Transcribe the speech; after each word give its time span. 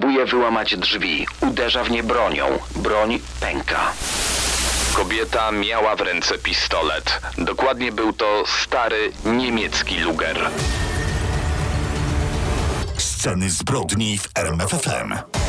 próbuje 0.00 0.26
wyłamać 0.26 0.76
drzwi. 0.76 1.26
Uderza 1.40 1.84
w 1.84 1.90
nie 1.90 2.02
bronią. 2.02 2.58
Broń 2.76 3.20
pęka. 3.40 3.92
Kobieta 4.92 5.52
miała 5.52 5.96
w 5.96 6.00
ręce 6.00 6.38
pistolet. 6.38 7.20
Dokładnie 7.38 7.92
był 7.92 8.12
to 8.12 8.44
stary 8.62 9.12
niemiecki 9.24 9.98
Luger. 9.98 10.50
Sceny 12.96 13.50
zbrodni 13.50 14.18
w 14.18 14.28
RMFFM. 14.34 15.39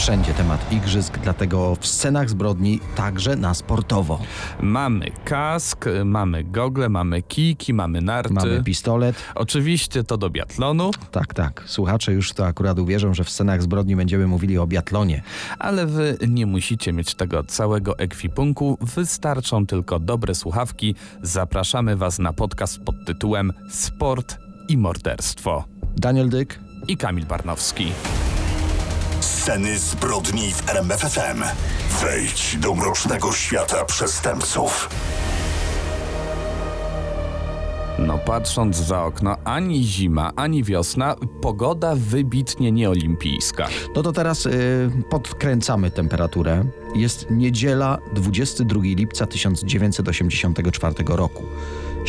Wszędzie 0.00 0.34
temat 0.34 0.72
igrzysk, 0.72 1.18
dlatego 1.18 1.76
w 1.80 1.86
scenach 1.86 2.30
zbrodni 2.30 2.80
także 2.96 3.36
na 3.36 3.54
sportowo. 3.54 4.20
Mamy 4.60 5.10
kask, 5.24 5.84
mamy 6.04 6.44
gogle, 6.44 6.88
mamy 6.88 7.22
kijki, 7.22 7.74
mamy 7.74 8.00
narty. 8.00 8.34
Mamy 8.34 8.64
pistolet. 8.64 9.16
Oczywiście 9.34 10.04
to 10.04 10.16
do 10.16 10.30
biatlonu, 10.30 10.90
Tak, 11.10 11.34
tak. 11.34 11.62
Słuchacze 11.66 12.12
już 12.12 12.32
to 12.32 12.46
akurat 12.46 12.78
uwierzą, 12.78 13.14
że 13.14 13.24
w 13.24 13.30
scenach 13.30 13.62
zbrodni 13.62 13.96
będziemy 13.96 14.26
mówili 14.26 14.58
o 14.58 14.66
biatlonie. 14.66 15.22
ale 15.58 15.86
wy 15.86 16.18
nie 16.28 16.46
musicie 16.46 16.92
mieć 16.92 17.14
tego 17.14 17.44
całego 17.44 17.98
ekwipunku, 17.98 18.78
wystarczą 18.80 19.66
tylko 19.66 19.98
dobre 19.98 20.34
słuchawki. 20.34 20.94
Zapraszamy 21.22 21.96
was 21.96 22.18
na 22.18 22.32
podcast 22.32 22.80
pod 22.80 22.94
tytułem 23.06 23.52
Sport 23.70 24.38
i 24.68 24.76
morderstwo. 24.76 25.64
Daniel 25.96 26.28
Dyk, 26.28 26.60
I 26.88 26.96
Kamil 26.96 27.26
Barnowski. 27.26 27.92
Sceny 29.40 29.78
zbrodni 29.78 30.52
w 30.52 30.68
RMFFM. 30.68 31.42
Wejdź 32.02 32.56
do 32.56 32.74
mrocznego 32.74 33.32
świata 33.32 33.84
przestępców. 33.84 34.88
No 37.98 38.18
patrząc 38.18 38.76
za 38.76 39.04
okno, 39.04 39.36
ani 39.44 39.84
zima, 39.84 40.32
ani 40.36 40.64
wiosna, 40.64 41.16
pogoda 41.42 41.94
wybitnie 41.96 42.72
nieolimpijska. 42.72 43.68
No 43.96 44.02
to 44.02 44.12
teraz 44.12 44.46
y, 44.46 44.90
podkręcamy 45.10 45.90
temperaturę. 45.90 46.64
Jest 46.94 47.26
niedziela 47.30 47.98
22 48.14 48.80
lipca 48.82 49.26
1984 49.26 50.94
roku. 51.08 51.42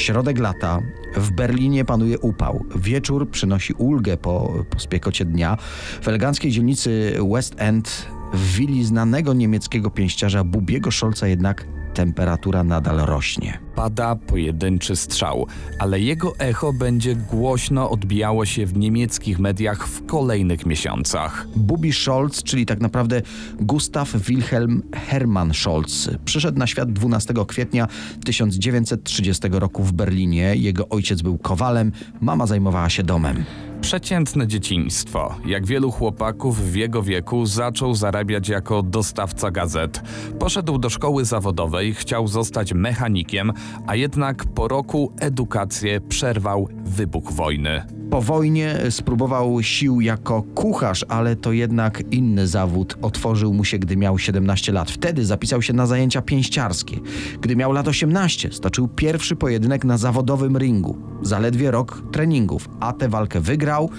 Środek 0.02 0.40
lata. 0.40 0.82
W 1.16 1.32
Berlinie 1.32 1.86
panuje 1.86 2.20
upał. 2.20 2.66
Wieczór 2.76 3.30
przynosi 3.30 3.74
ulgę 3.74 4.18
po, 4.18 4.66
po 4.70 4.80
spiekocie 4.80 5.26
dnia. 5.26 5.58
W 6.02 6.08
eleganckiej 6.08 6.52
dzielnicy 6.52 7.18
West 7.34 7.56
End, 7.58 8.08
w 8.34 8.56
willi 8.56 8.86
znanego 8.86 9.34
niemieckiego 9.34 9.90
pięściarza 9.90 10.44
Bubiego 10.44 10.92
Scholza 10.92 11.28
jednak 11.28 11.66
temperatura 11.94 12.64
nadal 12.64 12.97
rośnie. 12.97 13.59
Pada 13.75 14.16
pojedynczy 14.16 14.95
strzał, 14.95 15.47
ale 15.80 16.00
jego 16.00 16.38
echo 16.39 16.73
będzie 16.73 17.16
głośno 17.16 17.89
odbijało 17.89 18.45
się 18.45 18.66
w 18.66 18.78
niemieckich 18.78 19.39
mediach 19.39 19.88
w 19.88 20.06
kolejnych 20.06 20.66
miesiącach. 20.66 21.47
Bubi 21.56 21.94
Scholz, 21.94 22.44
czyli 22.44 22.66
tak 22.66 22.80
naprawdę 22.80 23.22
Gustav 23.59 24.06
Wilhelm 24.28 24.84
Hermann 24.94 25.53
Scholz, 25.53 26.09
przyszedł 26.25 26.59
na 26.59 26.67
świat 26.67 26.94
12 26.94 27.34
kwietnia 27.47 27.88
1930 28.25 29.47
roku 29.52 29.84
w 29.84 29.94
Berlinie. 29.94 30.56
Jego 30.56 30.89
ojciec 30.89 31.22
był 31.22 31.38
kowalem, 31.38 31.92
mama 32.22 32.47
zajmowała 32.47 32.89
się 32.89 33.03
domem. 33.03 33.44
Przeciętne 33.82 34.48
dzieciństwo. 34.48 35.36
Jak 35.46 35.66
wielu 35.66 35.92
chłopaków 35.92 36.72
w 36.72 36.76
jego 36.76 37.04
wieku 37.04 37.46
zaczął 37.46 37.96
zarabiać 37.96 38.50
jako 38.50 38.84
dostawca 38.84 39.52
gazet. 39.52 40.02
Poszedł 40.40 40.78
do 40.78 40.90
szkoły 40.90 41.26
zawodowej, 41.26 41.94
chciał 41.94 42.28
zostać 42.28 42.74
mechanikiem, 42.74 43.52
a 43.88 43.96
jednak 43.96 44.46
po 44.46 44.68
roku 44.68 45.12
edukację 45.20 46.02
przerwał 46.02 46.68
wybuch 46.86 47.32
wojny. 47.32 48.01
Po 48.12 48.22
wojnie 48.22 48.78
spróbował 48.90 49.64
sił 49.64 50.02
jako 50.02 50.44
kucharz, 50.44 51.06
ale 51.09 51.36
to 51.36 51.52
jednak 51.52 52.04
inny 52.12 52.48
zawód 52.48 52.98
otworzył 53.02 53.53
mu 53.53 53.66
się, 53.66 53.80
gdy 53.80 53.98
miał 53.98 54.18
17 54.18 54.72
lat. 54.72 54.92
Wtedy 54.92 55.26
zapisał 55.26 55.62
się 55.62 55.73
na 55.73 55.86
zajęcia 55.86 56.22
pięściarskie. 56.22 57.00
Gdy 57.42 57.56
miał 57.56 57.72
lat 57.72 57.88
18, 57.88 58.52
stoczył 58.52 58.88
pierwszy 58.88 59.36
pojedynek 59.36 59.86
na 59.86 59.97
zawodowym 59.97 60.58
ringu. 60.58 60.97
Zaledwie 61.22 61.72
rok 61.72 62.03
treningów, 62.12 62.69
a 62.80 62.94
tę 62.94 63.09
walkę 63.09 63.40
wygrał, 63.40 63.90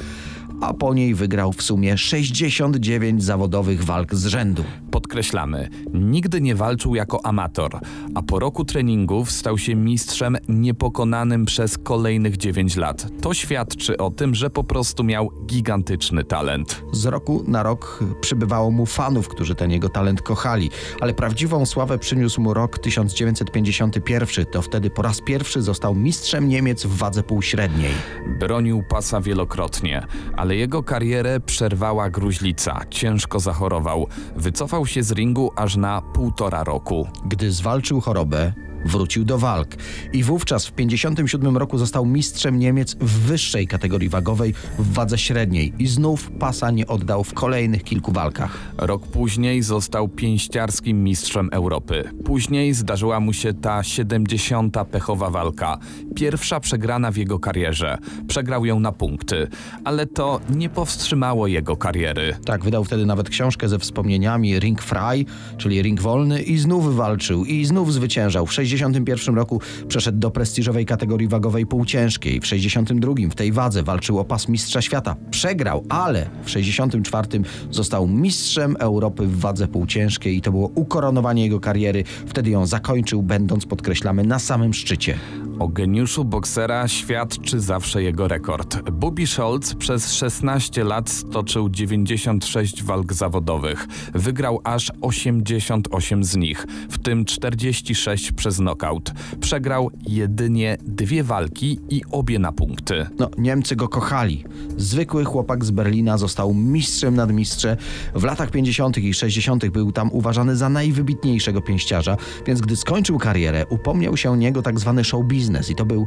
a 0.61 0.75
po 0.75 0.95
niej 0.95 1.15
wygrał 1.15 1.53
w 1.53 1.63
sumie 1.63 1.99
69 1.99 3.25
zawodowych 3.25 3.85
walk 3.85 4.15
z 4.15 4.27
rzędu. 4.27 4.65
Podkreślamy, 4.93 5.69
nigdy 5.95 6.41
nie 6.41 6.55
walczył 6.55 6.95
jako 6.95 7.27
amator, 7.27 7.79
a 8.15 8.23
po 8.23 8.39
roku 8.39 8.65
treningów 8.65 9.31
stał 9.31 9.59
się 9.59 9.75
mistrzem 9.75 10.37
niepokonanym 10.49 11.45
przez 11.45 11.79
kolejnych 11.79 12.37
9 12.37 12.77
lat. 12.77 13.07
To 13.21 13.35
świadczy 13.35 13.97
o 13.99 14.11
tym, 14.11 14.35
że 14.35 14.51
po 14.51 14.65
prostu 14.65 15.05
miał 15.05 15.31
gigantyczny 15.47 16.25
talent. 16.25 16.83
Z 16.93 17.07
roku 17.07 17.45
na 17.47 17.63
rok 17.63 18.05
przybywało 18.21 18.71
mu 18.71 18.87
fanów, 18.87 19.29
którzy 19.29 19.55
ten 19.55 19.71
jego 19.71 19.89
talent 19.89 20.23
kochali, 20.23 20.71
ale 21.01 21.15
prawdziwą 21.15 21.67
sławę 21.67 21.99
przyniósł 21.99 22.41
mu 22.41 22.55
rok 22.55 22.79
1951. 22.79 24.47
To 24.47 24.63
wtedy 24.63 24.91
po 24.91 25.03
raz 25.03 25.21
pierwszy 25.21 25.63
został 25.63 25.95
mistrzem 25.95 26.49
Niemiec 26.49 26.87
w 26.87 26.97
wadze 26.97 27.23
półśredniej. 27.23 27.93
Bronił 28.39 28.83
pasa 28.89 29.21
wielokrotnie, 29.21 30.07
ale 30.37 30.57
jego 30.57 30.83
karierę 30.83 31.41
przerwała 31.41 32.11
gruźlica. 32.11 32.81
Ciężko 32.91 33.41
zachorował. 33.41 34.09
Wycofał 34.37 34.82
się 34.87 35.03
z 35.03 35.13
ringu 35.13 35.53
aż 35.57 35.77
na 35.77 36.03
półtora 36.03 36.65
roku. 36.65 37.09
Gdy 37.27 37.53
zwalczył 37.53 38.01
chorobę, 38.01 38.53
wrócił 38.85 39.25
do 39.25 39.39
walk 39.39 39.69
i 40.13 40.23
wówczas 40.23 40.67
w 40.67 40.73
57 40.73 41.57
roku 41.57 41.79
został 41.79 42.07
mistrzem 42.07 42.59
Niemiec 42.59 42.95
w 42.95 43.19
wyższej 43.19 43.67
kategorii 43.67 44.09
wagowej 44.09 44.55
w 44.79 44.93
wadze 44.93 45.19
średniej 45.19 45.73
i 45.79 45.87
znów 45.87 46.31
pasa 46.39 46.71
nie 46.71 46.87
oddał 46.87 47.25
w 47.25 47.35
kolejnych 47.35 47.85
kilku 47.85 48.13
walkach. 48.13 48.59
Rok 48.79 49.07
później 49.07 49.63
został 49.63 50.09
pięściarskim 50.09 51.05
mistrzem 51.05 51.49
Europy. 51.53 52.11
Później 52.25 52.75
zdarzyła 52.75 53.21
mu 53.21 53.33
się 53.33 53.55
ta 53.55 53.83
70. 53.83 54.77
pechowa 54.91 55.31
walka. 55.31 55.79
Pierwsza 56.15 56.61
przegrana 56.61 57.11
w 57.11 57.17
jego 57.17 57.39
karierze. 57.39 57.99
Przegrał 58.29 58.65
ją 58.65 58.81
na 58.81 58.93
punkty, 58.93 59.49
ale 59.85 60.07
to 60.07 60.41
nie 60.51 60.69
powstrzymało 60.69 61.47
jego 61.47 61.77
kariery. 61.77 62.37
Tak, 62.45 62.65
wydał 62.65 62.85
wtedy 62.85 63.07
nawet 63.07 63.31
książkę 63.31 63.69
ze 63.69 63.79
wspomnieniami 63.79 64.59
Ring 64.59 64.83
Frei, 64.83 65.27
czyli 65.59 65.83
ring 65.83 66.01
wolny 66.01 66.43
i 66.43 66.59
znów 66.59 66.97
walczył 66.97 67.45
i 67.45 67.65
znów 67.65 67.93
zwyciężał. 67.93 68.47
W 68.47 68.55
61 68.79 69.35
roku 69.35 69.61
przeszedł 69.89 70.19
do 70.19 70.31
prestiżowej 70.31 70.87
kategorii 70.87 71.29
wagowej 71.29 71.67
półciężkiej. 71.67 72.41
W 72.41 72.47
62 72.47 73.13
w 73.31 73.35
tej 73.35 73.53
wadze 73.53 73.83
walczył 73.83 74.19
o 74.19 74.25
pas 74.25 74.49
mistrza 74.49 74.83
świata. 74.83 75.17
Przegrał, 75.31 75.85
ale 75.89 76.31
w 76.45 76.51
64 76.51 77.29
został 77.71 78.09
mistrzem 78.09 78.77
Europy 78.79 79.27
w 79.27 79.41
wadze 79.41 79.69
półciężkiej 79.69 80.37
i 80.37 80.41
to 80.41 80.51
było 80.51 80.71
ukoronowanie 80.75 81.43
jego 81.43 81.61
kariery. 81.61 82.05
Wtedy 82.27 82.51
ją 82.51 82.67
zakończył, 82.67 83.23
będąc, 83.23 83.67
podkreślamy, 83.67 84.25
na 84.25 84.39
samym 84.39 84.75
szczycie. 84.75 85.19
O 85.59 85.69
geniuszu 85.69 86.25
boksera 86.25 86.89
świadczy 86.89 87.61
zawsze 87.61 88.03
jego 88.03 88.29
rekord. 88.29 88.91
Bobby 88.91 89.27
Scholz 89.27 89.75
przez 89.75 90.13
16 90.13 90.85
lat 90.85 91.11
stoczył 91.11 91.71
96 91.71 92.83
walk 92.83 93.13
zawodowych. 93.13 93.87
Wygrał 94.15 94.61
aż 94.65 94.93
88 95.01 96.25
z 96.25 96.37
nich, 96.37 96.67
w 96.91 96.99
tym 96.99 97.25
46 97.25 98.33
przez 98.33 98.59
nokaut. 98.63 99.13
Przegrał 99.41 99.91
jedynie 100.07 100.77
dwie 100.87 101.25
walki 101.25 101.81
i 101.89 102.03
obie 102.11 102.39
na 102.39 102.53
punkty. 102.53 103.07
No, 103.19 103.31
Niemcy 103.39 103.77
go 103.77 103.89
kochali. 103.89 104.45
Zwykły 104.77 105.25
chłopak 105.25 105.65
z 105.65 105.71
Berlina 105.71 106.19
został 106.19 106.55
mistrzem 106.55 107.15
nad 107.15 107.33
mistrze. 107.33 107.77
W 108.15 108.25
latach 108.25 108.51
50. 108.51 108.99
i 108.99 109.15
60. 109.15 109.69
był 109.69 109.93
tam 109.93 110.11
uważany 110.13 110.57
za 110.57 110.69
najwybitniejszego 110.69 111.61
pięściarza, 111.61 112.17
więc 112.47 112.61
gdy 112.61 112.77
skończył 112.77 113.19
karierę, 113.19 113.67
upomniał 113.67 114.17
się 114.17 114.31
o 114.31 114.37
niego 114.37 114.63
tak 114.63 114.81
zwany 114.81 115.05
show 115.05 115.25
business 115.25 115.71
i 115.71 115.75
to 115.75 115.85
był 115.85 116.07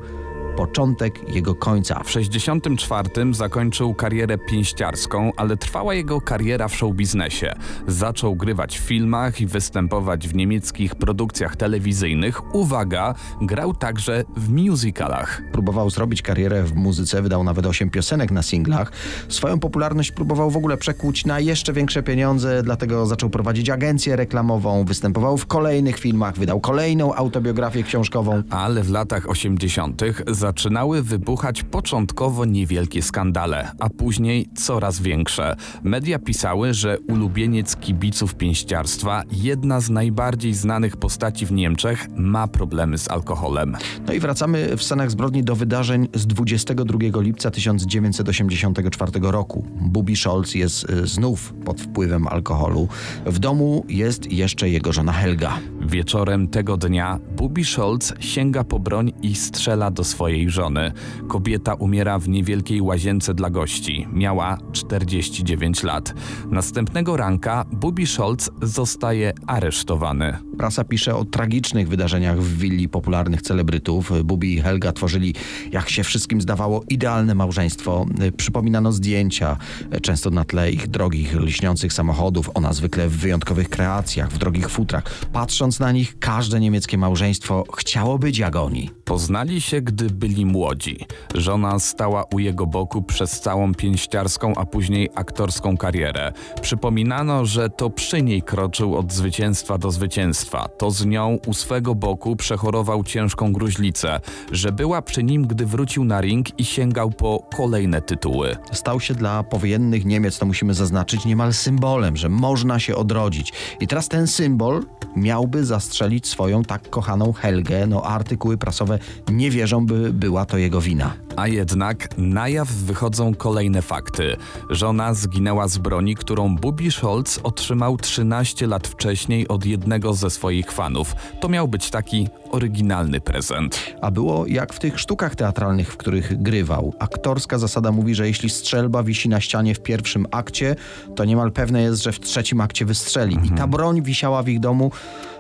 początek 0.56 1.36
jego 1.36 1.56
końca. 1.56 2.04
W 2.04 2.12
64 2.12 3.10
zakończył 3.32 3.94
karierę 3.94 4.38
pięściarską, 4.38 5.32
ale 5.38 5.58
trwała 5.58 5.94
jego 5.94 6.22
kariera 6.22 6.68
w 6.68 6.76
showbiznesie. 6.76 7.54
Zaczął 7.88 8.36
grywać 8.36 8.80
w 8.80 8.82
filmach 8.82 9.42
i 9.42 9.46
występować 9.46 10.28
w 10.28 10.36
niemieckich 10.36 10.96
produkcjach 10.96 11.56
telewizyjnych. 11.56 12.56
Uwaga, 12.56 13.16
grał 13.42 13.74
także 13.74 14.24
w 14.38 14.50
musicalach. 14.50 15.42
Próbował 15.52 15.90
zrobić 15.90 16.22
karierę 16.22 16.64
w 16.64 16.76
muzyce, 16.76 17.22
wydał 17.22 17.44
nawet 17.44 17.66
8 17.66 17.90
piosenek 17.90 18.32
na 18.32 18.44
singlach. 18.44 18.92
Swoją 19.30 19.60
popularność 19.60 20.12
próbował 20.12 20.52
w 20.52 20.58
ogóle 20.58 20.78
przekuć 20.78 21.26
na 21.26 21.40
jeszcze 21.40 21.74
większe 21.74 22.04
pieniądze, 22.04 22.64
dlatego 22.64 23.06
zaczął 23.06 23.30
prowadzić 23.30 23.70
agencję 23.70 24.16
reklamową, 24.16 24.86
występował 24.86 25.38
w 25.38 25.46
kolejnych 25.46 26.00
filmach, 26.00 26.36
wydał 26.38 26.60
kolejną 26.60 27.14
autobiografię 27.16 27.84
książkową. 27.84 28.44
Ale 28.50 28.84
w 28.84 28.90
latach 28.90 29.30
80. 29.30 30.02
zaczynały 30.46 31.04
wybuchać 31.04 31.64
początkowo 31.64 32.46
niewielkie 32.46 33.02
skandale, 33.02 33.72
a 33.80 33.90
później 33.90 34.50
coraz 34.56 35.00
większe. 35.00 35.56
Media 35.84 36.20
pisały, 36.20 36.74
że 36.74 36.98
ulubieniec 37.00 37.76
kibiców 37.76 38.36
pięściarstwa, 38.36 39.24
jedna 39.32 39.80
z 39.80 39.90
najbardziej 39.90 40.54
znanych 40.54 40.98
postaci 40.98 41.46
w 41.46 41.52
Niemczech, 41.52 42.08
ma 42.16 42.48
problemy 42.48 42.98
z 42.98 43.12
alkoholem. 43.12 43.78
No 44.08 44.14
i 44.14 44.20
wracamy 44.20 44.78
w 44.78 44.84
scenach 44.84 45.12
zbrodni 45.12 45.44
do 45.44 45.56
wydarzeń 45.56 46.08
z 46.14 46.28
22 46.28 46.98
lipca 47.22 47.52
1984 47.52 49.12
roku. 49.22 49.66
Bubi 49.82 50.16
Scholz 50.16 50.56
jest 50.56 50.90
y, 50.90 51.08
znów 51.08 51.54
pod 51.66 51.82
wpływem 51.82 52.28
alkoholu. 52.28 52.88
W 53.26 53.40
domu 53.40 53.86
jest 53.90 54.32
jeszcze 54.32 54.70
jego 54.70 54.94
żona 54.94 55.12
Helga. 55.12 55.60
Wieczorem 55.82 56.48
tego 56.48 56.78
dnia 56.78 57.20
Bubi 57.38 57.66
Scholz 57.66 58.14
sięga 58.20 58.64
po 58.64 58.80
broń 58.80 59.14
i 59.22 59.36
strzela 59.36 59.92
do 59.92 60.04
swojej 60.04 60.35
żony. 60.50 60.92
Kobieta 61.28 61.74
umiera 61.74 62.20
w 62.20 62.30
niewielkiej 62.30 62.82
łazience 62.82 63.34
dla 63.34 63.50
gości. 63.50 64.08
Miała 64.14 64.58
49 64.72 65.84
lat. 65.84 66.14
Następnego 66.52 67.18
ranka 67.18 67.66
Bubi 67.72 68.08
Scholz 68.08 68.50
zostaje 68.62 69.34
aresztowany. 69.48 70.38
Prasa 70.58 70.84
pisze 70.84 71.16
o 71.16 71.26
tragicznych 71.26 71.88
wydarzeniach 71.88 72.40
w 72.40 72.58
willi 72.58 72.90
popularnych 72.90 73.42
celebrytów. 73.42 74.12
Bubi 74.24 74.54
i 74.54 74.62
Helga 74.62 74.92
tworzyli, 74.92 75.36
jak 75.72 75.90
się 75.90 76.04
wszystkim 76.04 76.42
zdawało, 76.42 76.84
idealne 76.90 77.36
małżeństwo. 77.36 78.06
Przypominano 78.38 78.92
zdjęcia, 78.92 79.58
często 80.02 80.30
na 80.30 80.44
tle 80.44 80.72
ich 80.72 80.88
drogich, 80.88 81.36
lśniących 81.36 81.94
samochodów. 81.94 82.50
Ona 82.54 82.74
zwykle 82.74 83.10
w 83.10 83.18
wyjątkowych 83.18 83.70
kreacjach, 83.70 84.32
w 84.32 84.38
drogich 84.38 84.70
futrach. 84.70 85.04
Patrząc 85.34 85.80
na 85.80 85.92
nich, 85.92 86.20
każde 86.20 86.60
niemieckie 86.60 86.98
małżeństwo 86.98 87.64
chciało 87.78 88.20
być 88.20 88.38
jak 88.38 88.56
oni. 88.56 88.92
Poznali 89.06 89.62
się, 89.62 89.82
gdy 89.82 90.10
byli 90.10 90.25
młodzi. 90.30 90.98
Żona 91.36 91.80
stała 91.80 92.24
u 92.34 92.40
jego 92.40 92.66
boku 92.66 93.02
przez 93.02 93.40
całą 93.40 93.74
pięściarską, 93.74 94.54
a 94.56 94.66
później 94.66 95.10
aktorską 95.16 95.78
karierę. 95.78 96.32
Przypominano, 96.62 97.46
że 97.46 97.70
to 97.70 97.90
przy 97.90 98.22
niej 98.22 98.42
kroczył 98.42 98.96
od 98.98 99.14
zwycięstwa 99.14 99.78
do 99.78 99.92
zwycięstwa. 99.92 100.68
To 100.78 100.92
z 100.92 101.06
nią 101.06 101.38
u 101.48 101.54
swego 101.54 101.96
boku 101.96 102.36
przechorował 102.36 103.04
ciężką 103.04 103.54
gruźlicę, 103.54 104.20
że 104.52 104.72
była 104.72 105.02
przy 105.02 105.24
nim, 105.24 105.48
gdy 105.48 105.66
wrócił 105.66 106.04
na 106.04 106.22
ring 106.22 106.60
i 106.60 106.66
sięgał 106.66 107.12
po 107.12 107.48
kolejne 107.56 108.02
tytuły. 108.02 108.56
Stał 108.72 109.00
się 109.00 109.14
dla 109.14 109.44
powojennych 109.44 110.06
Niemiec, 110.06 110.40
to 110.40 110.46
musimy 110.46 110.74
zaznaczyć, 110.74 111.26
niemal 111.26 111.54
symbolem, 111.54 112.18
że 112.18 112.30
można 112.30 112.80
się 112.80 112.96
odrodzić. 112.96 113.54
I 113.80 113.88
teraz 113.88 114.10
ten 114.10 114.28
symbol 114.28 114.84
miałby 115.16 115.66
zastrzelić 115.66 116.28
swoją 116.28 116.64
tak 116.64 116.90
kochaną 116.90 117.34
Helgę. 117.34 117.88
No, 117.88 118.04
artykuły 118.04 118.58
prasowe 118.58 119.00
nie 119.32 119.52
wierzą, 119.52 119.86
by 119.86 120.14
była 120.16 120.46
to 120.46 120.58
jego 120.58 120.82
wina. 120.82 121.14
A 121.36 121.48
jednak 121.48 122.18
na 122.18 122.50
jaw 122.50 122.72
wychodzą 122.72 123.36
kolejne 123.36 123.82
fakty. 123.82 124.36
Żona 124.70 125.14
zginęła 125.14 125.68
z 125.68 125.78
broni, 125.78 126.16
którą 126.16 126.56
Bubi 126.56 126.92
Scholz 126.92 127.40
otrzymał 127.44 127.98
13 127.98 128.68
lat 128.68 128.88
wcześniej 128.88 129.48
od 129.48 129.66
jednego 129.66 130.14
ze 130.14 130.30
swoich 130.30 130.72
fanów. 130.72 131.16
To 131.42 131.50
miał 131.50 131.68
być 131.68 131.90
taki 131.90 132.28
oryginalny 132.52 133.22
prezent. 133.22 133.96
A 134.02 134.12
było 134.12 134.48
jak 134.48 134.74
w 134.74 134.80
tych 134.80 135.00
sztukach 135.00 135.36
teatralnych, 135.36 135.94
w 135.94 135.98
których 135.98 136.42
grywał. 136.42 136.94
Aktorska 137.00 137.58
zasada 137.58 137.92
mówi, 137.92 138.16
że 138.16 138.28
jeśli 138.28 138.50
strzelba 138.50 139.04
wisi 139.04 139.30
na 139.30 139.42
ścianie 139.42 139.76
w 139.76 139.80
pierwszym 139.80 140.26
akcie, 140.32 140.76
to 141.16 141.26
niemal 141.26 141.52
pewne 141.52 141.82
jest, 141.82 142.04
że 142.04 142.12
w 142.12 142.20
trzecim 142.20 142.62
akcie 142.62 142.86
wystrzeli. 142.86 143.38
I 143.44 143.52
ta 143.52 143.68
broń 143.68 144.02
wisiała 144.02 144.44
w 144.44 144.50
ich 144.50 144.60
domu 144.60 144.92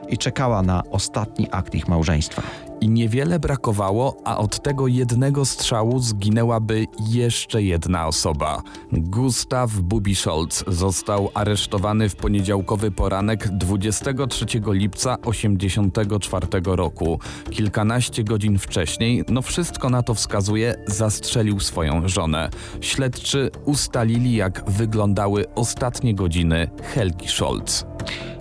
i 0.10 0.18
czekała 0.18 0.62
na 0.62 0.84
ostatni 0.92 1.48
akt 1.52 1.76
ich 1.76 1.88
małżeństwa. 1.88 2.42
I 2.82 2.90
niewiele 2.90 3.40
brakowało, 3.40 4.18
a 4.24 4.38
od 4.38 4.64
tego 4.64 4.88
jednego 4.88 5.46
strzału 5.46 6.00
zginęłaby 6.00 6.86
jeszcze 7.10 7.64
jedna 7.64 8.08
osoba. 8.08 8.62
Gustav 8.92 9.68
Bubi 9.68 10.16
Scholz 10.16 10.64
został 10.68 11.30
aresztowany 11.34 12.10
w 12.10 12.16
poniedziałkowy 12.16 12.92
poranek 12.92 13.48
23 13.48 14.46
lipca 14.68 15.18
1984 15.18 16.48
roku. 16.66 17.20
Kilkanaście 17.50 18.24
godzin 18.24 18.60
wcześniej, 18.60 19.24
no 19.30 19.42
wszystko 19.42 19.90
na 19.90 20.04
to 20.04 20.14
wskazuje, 20.14 20.76
zastrzelił 20.88 21.60
swoją 21.60 22.08
żonę. 22.08 22.50
Śledczy 22.82 23.52
ustalili, 23.66 24.36
jak 24.36 24.64
wyglądały 24.70 25.46
ostatnie 25.56 26.16
godziny 26.16 26.70
Helgi 26.94 27.28
Scholz. 27.28 27.95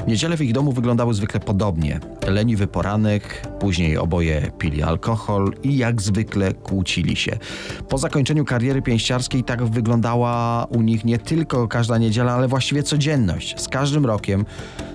Niedziele 0.06 0.37
w 0.37 0.40
ich 0.40 0.52
domu 0.52 0.72
wyglądały 0.72 1.14
zwykle 1.14 1.40
podobnie. 1.40 2.00
Leniwy 2.26 2.66
poranek, 2.66 3.49
później 3.61 3.99
oboje 3.99 4.50
pili 4.58 4.82
alkohol 4.82 5.52
i 5.62 5.76
jak 5.76 6.02
zwykle 6.02 6.52
kłócili 6.52 7.16
się. 7.16 7.38
Po 7.88 7.99
zakończeniu 7.99 8.44
kariery 8.44 8.82
pięściarskiej 8.82 9.44
tak 9.44 9.64
wyglądała 9.64 10.64
u 10.70 10.82
nich 10.82 11.05
nie 11.05 11.19
tylko 11.19 11.69
każda 11.69 11.99
niedziela, 11.99 12.32
ale 12.32 12.49
właściwie 12.49 12.82
codzienność. 12.82 13.61
Z 13.61 13.69
każdym 13.69 14.06
rokiem 14.06 14.44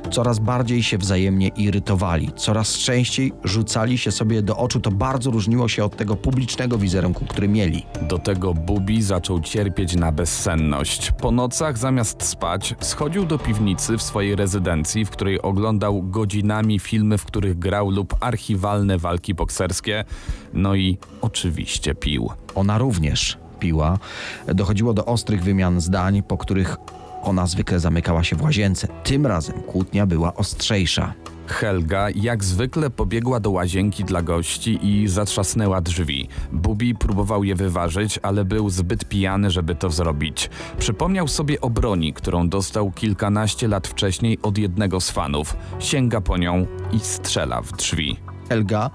coraz 0.10 0.40
bardziej 0.40 0.84
się 0.84 0.98
wzajemnie 0.98 1.48
irytowali, 1.48 2.32
coraz 2.36 2.78
częściej 2.78 3.34
rzucali 3.44 3.98
się 3.98 4.12
sobie 4.12 4.42
do 4.42 4.58
oczu. 4.58 4.80
To 4.80 4.92
bardzo 4.92 5.32
różniło 5.32 5.68
się 5.68 5.84
od 5.84 5.98
tego 5.98 6.16
publicznego 6.16 6.78
wizerunku, 6.78 7.26
który 7.26 7.48
mieli. 7.48 7.86
Do 8.02 8.20
tego 8.20 8.54
Bubi 8.54 9.02
zaczął 9.02 9.42
cierpieć 9.42 9.96
na 9.96 10.12
bezsenność. 10.12 11.12
Po 11.12 11.32
nocach 11.32 11.78
zamiast 11.78 12.24
spać, 12.24 12.76
schodził 12.80 13.26
do 13.26 13.38
piwnicy 13.38 13.98
w 13.98 14.02
swojej 14.02 14.36
rezydencji, 14.36 15.06
w 15.06 15.10
której 15.10 15.42
oglądał 15.42 16.04
godzinami 16.04 16.80
filmy, 16.80 17.18
w 17.18 17.26
których 17.26 17.60
grał 17.60 17.90
lub 17.90 18.16
archiwalne 18.20 18.98
walki 18.98 19.34
bokserskie, 19.34 20.06
no 20.54 20.76
i 20.76 20.98
oczywiście 21.22 21.96
pił. 21.96 22.30
Ona 22.56 22.78
również 22.78 23.38
piła. 23.60 24.00
Dochodziło 24.48 24.94
do 24.94 25.06
ostrych 25.06 25.44
wymian 25.44 25.82
zdań, 25.82 26.24
po 26.24 26.38
których 26.38 26.78
ona 27.21 27.48
zwykle 27.48 27.80
zamykała 27.80 28.24
się 28.24 28.36
w 28.36 28.42
łazience. 28.42 28.88
Tym 29.04 29.25
razem 29.25 29.62
kłótnia 29.62 30.06
była 30.06 30.33
ostrzejsza. 30.33 31.13
Helga 31.48 32.10
jak 32.16 32.44
zwykle 32.44 32.89
pobiegła 32.89 33.39
do 33.39 33.51
łazienki 33.51 34.04
dla 34.04 34.21
gości 34.21 34.80
i 34.81 35.07
zatrzasnęła 35.07 35.81
drzwi. 35.81 36.27
Bubi 36.51 36.95
próbował 36.95 37.44
je 37.44 37.56
wyważyć, 37.56 38.19
ale 38.24 38.45
był 38.45 38.69
zbyt 38.69 39.06
pijany, 39.06 39.51
żeby 39.51 39.75
to 39.75 39.89
zrobić. 39.89 40.50
Przypomniał 40.80 41.27
sobie 41.27 41.62
o 41.62 41.69
broni, 41.69 42.13
którą 42.13 42.50
dostał 42.50 42.92
kilkanaście 42.92 43.68
lat 43.68 43.88
wcześniej 43.88 44.39
od 44.42 44.57
jednego 44.57 45.01
z 45.01 45.12
fanów. 45.12 45.56
Sięga 45.80 46.22
po 46.22 46.38
nią 46.38 46.65
i 46.92 47.00
strzela 47.00 47.62
w 47.62 47.72
drzwi. 47.72 48.19
Helga 48.50 48.89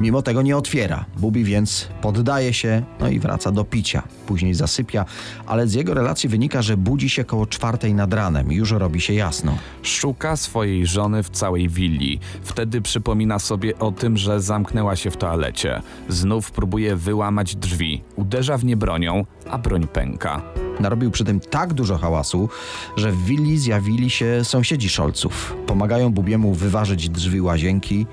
mimo 0.00 0.22
tego 0.22 0.42
nie 0.42 0.56
otwiera. 0.56 1.04
Bubi 1.18 1.44
więc 1.44 1.88
poddaje 2.00 2.52
się, 2.52 2.82
no 3.00 3.08
i 3.08 3.18
wraca 3.18 3.52
do 3.52 3.64
picia. 3.64 4.02
Później 4.26 4.54
zasypia, 4.54 5.04
ale 5.46 5.68
z 5.68 5.74
jego 5.74 5.94
relacji 5.94 6.28
wynika, 6.28 6.62
że 6.62 6.76
budzi 6.76 7.08
się 7.08 7.24
koło 7.24 7.46
czwartej 7.46 7.94
nad 7.94 8.14
ranem 8.14 8.52
już 8.52 8.70
robi 8.70 9.00
się 9.00 9.14
jasno. 9.14 9.58
Szuka 9.82 10.36
swojej 10.36 10.86
żony 10.86 11.22
w 11.22 11.30
całej 11.30 11.68
willi. 11.68 12.20
Wtedy 12.42 12.82
przypomina 12.82 13.38
sobie 13.38 13.78
o 13.78 13.92
tym, 13.92 14.16
że 14.16 14.40
zamknęła 14.40 14.96
się 14.96 15.10
w 15.10 15.16
toalecie. 15.16 15.82
Znów 16.08 16.50
próbuje 16.50 16.96
wyłamać 16.96 17.56
drzwi. 17.56 18.02
Uderza 18.16 18.58
w 18.58 18.64
nie 18.64 18.76
bronią, 18.76 19.24
a 19.50 19.58
broń 19.58 19.86
pęka. 19.86 20.42
Narobił 20.80 21.10
przy 21.10 21.24
tym 21.24 21.40
tak 21.40 21.74
dużo 21.74 21.98
hałasu, 21.98 22.48
że 22.96 23.12
w 23.12 23.24
willi 23.24 23.58
zjawili 23.58 24.10
się 24.10 24.44
sąsiedzi 24.44 24.88
Szolców. 24.88 25.56
Pomagają 25.66 26.12
Bubiemu 26.12 26.54
wyważyć 26.54 27.08
drzwi 27.08 27.40
łazienki. 27.40 28.06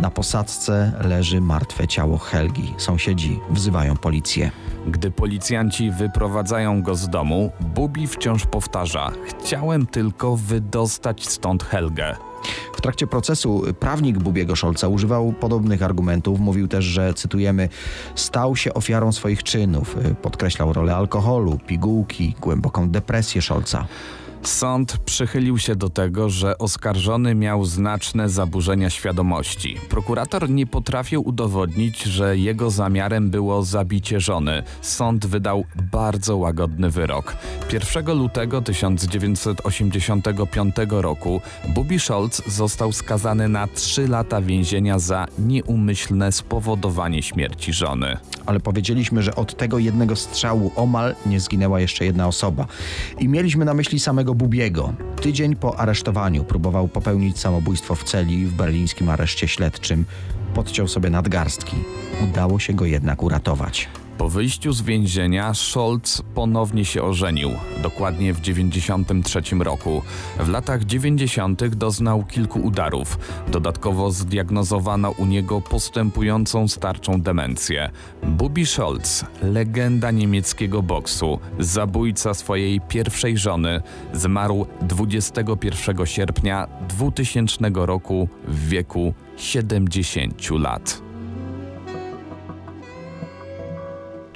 Na 0.00 0.10
posadzce 0.10 0.92
leży 1.04 1.40
martwe 1.40 1.88
ciało 1.88 2.18
Helgi. 2.18 2.74
Sąsiedzi 2.78 3.40
wzywają 3.50 3.96
policję. 3.96 4.50
Gdy 4.86 5.10
policjanci 5.10 5.90
wyprowadzają 5.90 6.82
go 6.82 6.94
z 6.94 7.08
domu, 7.08 7.50
Bubi 7.60 8.06
wciąż 8.06 8.46
powtarza: 8.46 9.10
Chciałem 9.26 9.86
tylko 9.86 10.36
wydostać 10.36 11.26
stąd 11.28 11.62
Helgę. 11.64 12.16
W 12.74 12.80
trakcie 12.80 13.06
procesu 13.06 13.62
prawnik 13.80 14.18
Bubiego 14.18 14.56
Szolca 14.56 14.88
używał 14.88 15.32
podobnych 15.32 15.82
argumentów. 15.82 16.40
Mówił 16.40 16.68
też, 16.68 16.84
że, 16.84 17.14
cytujemy, 17.14 17.68
stał 18.14 18.56
się 18.56 18.74
ofiarą 18.74 19.12
swoich 19.12 19.42
czynów. 19.42 19.96
Podkreślał 20.22 20.72
rolę 20.72 20.96
alkoholu, 20.96 21.58
pigułki, 21.66 22.34
głęboką 22.40 22.88
depresję 22.88 23.42
Szolca. 23.42 23.86
Sąd 24.46 24.98
przychylił 24.98 25.58
się 25.58 25.76
do 25.76 25.90
tego, 25.90 26.30
że 26.30 26.58
oskarżony 26.58 27.34
miał 27.34 27.64
znaczne 27.64 28.28
zaburzenia 28.28 28.90
świadomości. 28.90 29.76
Prokurator 29.88 30.50
nie 30.50 30.66
potrafił 30.66 31.28
udowodnić, 31.28 32.02
że 32.02 32.38
jego 32.38 32.70
zamiarem 32.70 33.30
było 33.30 33.62
zabicie 33.62 34.20
żony. 34.20 34.62
Sąd 34.80 35.26
wydał 35.26 35.64
bardzo 35.92 36.36
łagodny 36.36 36.90
wyrok. 36.90 37.36
1 37.72 38.18
lutego 38.18 38.62
1985 38.62 40.76
roku 40.90 41.40
Bubi 41.68 42.00
Scholz 42.00 42.42
został 42.46 42.92
skazany 42.92 43.48
na 43.48 43.66
3 43.66 44.08
lata 44.08 44.40
więzienia 44.40 44.98
za 44.98 45.26
nieumyślne 45.38 46.32
spowodowanie 46.32 47.22
śmierci 47.22 47.72
żony. 47.72 48.16
Ale 48.46 48.60
powiedzieliśmy, 48.60 49.22
że 49.22 49.34
od 49.34 49.56
tego 49.56 49.78
jednego 49.78 50.16
strzału 50.16 50.72
omal 50.76 51.14
nie 51.26 51.40
zginęła 51.40 51.80
jeszcze 51.80 52.04
jedna 52.04 52.26
osoba. 52.26 52.66
I 53.18 53.28
mieliśmy 53.28 53.64
na 53.64 53.74
myśli 53.74 54.00
samego 54.00 54.35
Bubiego. 54.36 54.92
Tydzień 55.22 55.56
po 55.56 55.80
aresztowaniu 55.80 56.44
próbował 56.44 56.88
popełnić 56.88 57.38
samobójstwo 57.38 57.94
w 57.94 58.04
celi 58.04 58.46
w 58.46 58.54
berlińskim 58.54 59.08
areszcie 59.08 59.48
śledczym. 59.48 60.04
podciął 60.54 60.88
sobie 60.88 61.10
nadgarstki. 61.10 61.76
Udało 62.24 62.58
się 62.58 62.72
go 62.72 62.84
jednak 62.84 63.22
uratować. 63.22 63.88
Po 64.18 64.28
wyjściu 64.28 64.72
z 64.72 64.82
więzienia 64.82 65.54
Scholz 65.54 66.22
ponownie 66.34 66.84
się 66.84 67.02
ożenił, 67.02 67.50
dokładnie 67.82 68.34
w 68.34 68.40
93 68.40 69.42
roku. 69.58 70.02
W 70.40 70.48
latach 70.48 70.84
90. 70.84 71.66
doznał 71.68 72.24
kilku 72.24 72.60
udarów. 72.60 73.18
Dodatkowo 73.48 74.10
zdiagnozowano 74.10 75.10
u 75.10 75.26
niego 75.26 75.60
postępującą 75.60 76.68
starczą 76.68 77.20
demencję. 77.20 77.90
Bubi 78.22 78.66
Scholz, 78.66 79.24
legenda 79.42 80.10
niemieckiego 80.10 80.82
boksu, 80.82 81.38
zabójca 81.58 82.34
swojej 82.34 82.80
pierwszej 82.80 83.38
żony, 83.38 83.82
zmarł 84.12 84.66
21 84.82 86.06
sierpnia 86.06 86.68
2000 86.88 87.58
roku 87.74 88.28
w 88.48 88.68
wieku 88.68 89.14
70 89.36 90.50
lat. 90.50 91.05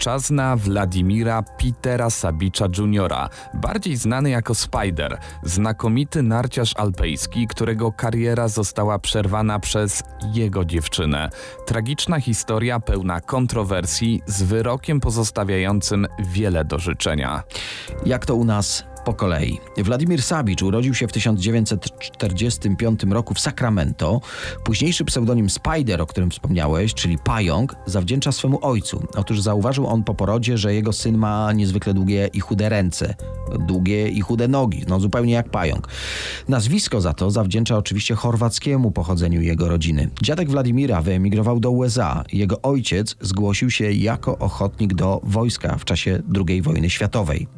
Czas 0.00 0.30
na 0.30 0.56
Władimira 0.56 1.42
Petera 1.42 2.10
Sabicza 2.10 2.66
Jr., 2.78 3.14
bardziej 3.54 3.96
znany 3.96 4.30
jako 4.30 4.54
Spider, 4.54 5.18
znakomity 5.42 6.22
narciarz 6.22 6.76
alpejski, 6.76 7.46
którego 7.46 7.92
kariera 7.92 8.48
została 8.48 8.98
przerwana 8.98 9.58
przez 9.58 10.02
jego 10.34 10.64
dziewczynę. 10.64 11.30
Tragiczna 11.66 12.20
historia 12.20 12.80
pełna 12.80 13.20
kontrowersji 13.20 14.22
z 14.26 14.42
wyrokiem 14.42 15.00
pozostawiającym 15.00 16.06
wiele 16.18 16.64
do 16.64 16.78
życzenia. 16.78 17.42
Jak 18.06 18.26
to 18.26 18.34
u 18.34 18.44
nas 18.44 18.84
po 19.10 19.14
kolei. 19.14 19.58
Władimir 19.76 20.22
Sabicz 20.22 20.62
urodził 20.62 20.94
się 20.94 21.08
w 21.08 21.12
1945 21.12 23.02
roku 23.02 23.34
w 23.34 23.40
Sacramento. 23.40 24.20
Późniejszy 24.64 25.04
pseudonim 25.04 25.50
Spider, 25.50 26.02
o 26.02 26.06
którym 26.06 26.30
wspomniałeś, 26.30 26.94
czyli 26.94 27.18
Pająk, 27.18 27.76
zawdzięcza 27.86 28.32
swemu 28.32 28.58
ojcu. 28.62 29.06
Otóż 29.16 29.40
zauważył 29.40 29.86
on 29.86 30.04
po 30.04 30.14
porodzie, 30.14 30.58
że 30.58 30.74
jego 30.74 30.92
syn 30.92 31.18
ma 31.18 31.52
niezwykle 31.52 31.94
długie 31.94 32.26
i 32.32 32.40
chude 32.40 32.68
ręce, 32.68 33.14
długie 33.68 34.08
i 34.08 34.20
chude 34.20 34.48
nogi, 34.48 34.84
no 34.88 35.00
zupełnie 35.00 35.32
jak 35.32 35.48
pająk. 35.48 35.88
Nazwisko 36.48 37.00
za 37.00 37.12
to 37.12 37.30
zawdzięcza 37.30 37.76
oczywiście 37.76 38.14
chorwackiemu 38.14 38.90
pochodzeniu 38.90 39.40
jego 39.40 39.68
rodziny. 39.68 40.10
Dziadek 40.22 40.50
Władimira 40.50 41.02
wyemigrował 41.02 41.60
do 41.60 41.70
USA. 41.70 42.24
Jego 42.32 42.62
ojciec 42.62 43.16
zgłosił 43.20 43.70
się 43.70 43.92
jako 43.92 44.38
ochotnik 44.38 44.94
do 44.94 45.20
wojska 45.22 45.76
w 45.76 45.84
czasie 45.84 46.22
II 46.48 46.62
wojny 46.62 46.90
światowej. 46.90 47.48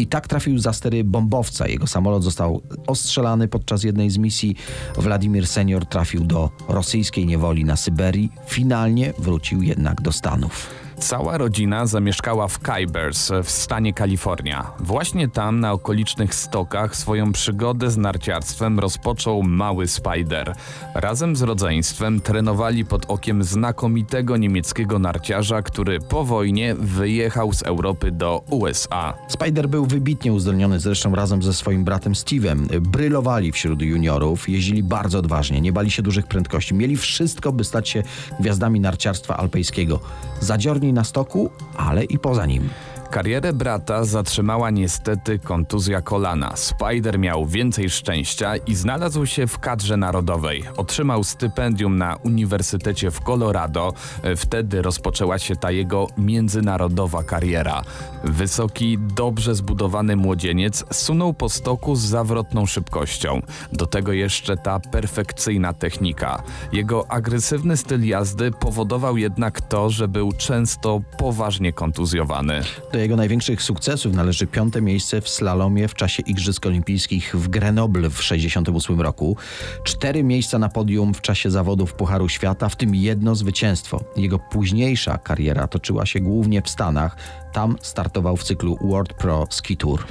I 0.00 0.06
tak 0.06 0.28
trafił 0.28 0.58
za 0.58 0.72
stery 0.72 1.04
bombowca. 1.04 1.68
Jego 1.68 1.86
samolot 1.86 2.24
został 2.24 2.62
ostrzelany 2.86 3.48
podczas 3.48 3.84
jednej 3.84 4.10
z 4.10 4.18
misji. 4.18 4.56
Władimir 4.96 5.46
senior 5.46 5.86
trafił 5.86 6.24
do 6.24 6.50
rosyjskiej 6.68 7.26
niewoli 7.26 7.64
na 7.64 7.76
Syberii. 7.76 8.32
Finalnie 8.46 9.12
wrócił 9.18 9.62
jednak 9.62 10.00
do 10.00 10.12
Stanów. 10.12 10.66
Cała 11.00 11.38
rodzina 11.38 11.86
zamieszkała 11.86 12.48
w 12.48 12.58
Kybers 12.58 13.30
w 13.44 13.50
stanie 13.50 13.94
Kalifornia. 13.94 14.70
Właśnie 14.80 15.28
tam, 15.28 15.60
na 15.60 15.72
okolicznych 15.72 16.34
stokach, 16.34 16.96
swoją 16.96 17.32
przygodę 17.32 17.90
z 17.90 17.96
narciarstwem 17.96 18.78
rozpoczął 18.78 19.42
mały 19.42 19.88
Spider. 19.88 20.54
Razem 20.94 21.36
z 21.36 21.42
rodzeństwem 21.42 22.20
trenowali 22.20 22.84
pod 22.84 23.04
okiem 23.08 23.44
znakomitego 23.44 24.36
niemieckiego 24.36 24.98
narciarza, 24.98 25.62
który 25.62 26.00
po 26.00 26.24
wojnie 26.24 26.74
wyjechał 26.74 27.52
z 27.52 27.62
Europy 27.62 28.10
do 28.10 28.42
USA. 28.50 29.14
Spider 29.28 29.68
był 29.68 29.86
wybitnie 29.86 30.32
uzdolniony 30.32 30.80
zresztą 30.80 31.14
razem 31.14 31.42
ze 31.42 31.52
swoim 31.52 31.84
bratem 31.84 32.12
Steve'em. 32.12 32.80
Brylowali 32.80 33.52
wśród 33.52 33.82
juniorów, 33.82 34.48
jeździli 34.48 34.82
bardzo 34.82 35.18
odważnie, 35.18 35.60
nie 35.60 35.72
bali 35.72 35.90
się 35.90 36.02
dużych 36.02 36.26
prędkości, 36.26 36.74
mieli 36.74 36.96
wszystko, 36.96 37.52
by 37.52 37.64
stać 37.64 37.88
się 37.88 38.02
gwiazdami 38.40 38.80
narciarstwa 38.80 39.36
alpejskiego. 39.36 40.00
Zadziorni 40.40 40.89
na 40.92 41.04
stoku, 41.04 41.50
ale 41.76 42.04
i 42.04 42.18
poza 42.18 42.46
nim. 42.46 42.70
Karierę 43.10 43.52
brata 43.52 44.04
zatrzymała 44.04 44.70
niestety 44.70 45.38
kontuzja 45.38 46.00
kolana. 46.02 46.56
Spider 46.56 47.18
miał 47.18 47.46
więcej 47.46 47.90
szczęścia 47.90 48.56
i 48.56 48.74
znalazł 48.74 49.26
się 49.26 49.46
w 49.46 49.58
kadrze 49.58 49.96
narodowej. 49.96 50.64
Otrzymał 50.76 51.24
stypendium 51.24 51.98
na 51.98 52.16
Uniwersytecie 52.16 53.10
w 53.10 53.20
Colorado. 53.20 53.92
Wtedy 54.36 54.82
rozpoczęła 54.82 55.38
się 55.38 55.56
ta 55.56 55.70
jego 55.70 56.06
międzynarodowa 56.18 57.22
kariera. 57.22 57.82
Wysoki, 58.24 58.98
dobrze 58.98 59.54
zbudowany 59.54 60.16
młodzieniec 60.16 60.84
sunął 60.92 61.34
po 61.34 61.48
stoku 61.48 61.96
z 61.96 62.00
zawrotną 62.00 62.66
szybkością. 62.66 63.42
Do 63.72 63.86
tego 63.86 64.12
jeszcze 64.12 64.56
ta 64.56 64.80
perfekcyjna 64.80 65.72
technika. 65.72 66.42
Jego 66.72 67.10
agresywny 67.10 67.76
styl 67.76 68.06
jazdy 68.06 68.50
powodował 68.50 69.16
jednak 69.16 69.60
to, 69.60 69.90
że 69.90 70.08
był 70.08 70.32
często 70.32 71.00
poważnie 71.18 71.72
kontuzjowany. 71.72 72.62
Jego 73.00 73.16
największych 73.16 73.62
sukcesów 73.62 74.14
należy 74.14 74.46
piąte 74.46 74.82
miejsce 74.82 75.20
w 75.20 75.28
slalomie 75.28 75.88
w 75.88 75.94
czasie 75.94 76.22
Igrzysk 76.22 76.66
Olimpijskich 76.66 77.36
w 77.36 77.48
Grenoble 77.48 78.10
w 78.10 78.18
1968 78.18 79.00
roku, 79.00 79.36
cztery 79.84 80.24
miejsca 80.24 80.58
na 80.58 80.68
podium 80.68 81.14
w 81.14 81.20
czasie 81.20 81.50
zawodów 81.50 81.94
Pucharu 81.94 82.28
Świata, 82.28 82.68
w 82.68 82.76
tym 82.76 82.94
jedno 82.94 83.34
zwycięstwo. 83.34 84.04
Jego 84.16 84.38
późniejsza 84.38 85.18
kariera 85.18 85.66
toczyła 85.66 86.06
się 86.06 86.20
głównie 86.20 86.62
w 86.62 86.68
Stanach, 86.68 87.16
tam 87.52 87.76
startował 87.82 88.36
w 88.36 88.44
cyklu 88.44 88.78
World 88.80 89.14
Pro 89.14 89.46
Ski 89.50 89.76
Tour. 89.76 90.04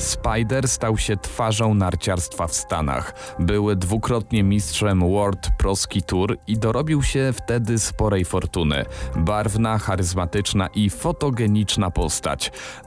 Spider 0.00 0.68
stał 0.68 0.98
się 0.98 1.16
twarzą 1.16 1.74
narciarstwa 1.74 2.46
w 2.46 2.54
Stanach. 2.54 3.34
Był 3.38 3.74
dwukrotnie 3.74 4.42
mistrzem 4.42 5.00
World 5.00 5.48
Pro 5.58 5.76
Ski 5.76 6.02
Tour 6.02 6.38
i 6.46 6.58
dorobił 6.58 7.02
się 7.02 7.32
wtedy 7.32 7.78
sporej 7.78 8.24
fortuny. 8.24 8.84
Barwna, 9.16 9.78
charyzmatyczna 9.78 10.66
i 10.66 10.90
fotogeniczna 10.90 11.90
postać. 11.90 12.33